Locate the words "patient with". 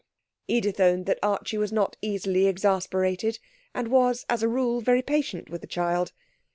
5.03-5.61